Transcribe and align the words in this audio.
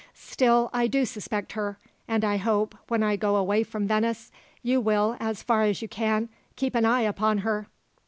Still 0.15 0.71
I 0.73 0.87
do 0.87 1.05
suspect 1.05 1.51
her; 1.51 1.77
and 2.07 2.25
I 2.25 2.37
hope, 2.37 2.73
when 2.87 3.03
I 3.03 3.15
go 3.15 3.35
away 3.35 3.61
from 3.61 3.85
Venice, 3.87 4.31
you 4.63 4.81
will, 4.81 5.15
as 5.19 5.43
far 5.43 5.61
as 5.61 5.83
you 5.83 5.87
can, 5.87 6.27
keep 6.55 6.73
an 6.73 6.85
eye 6.85 7.01
upon 7.03 7.37
her." 7.45 7.67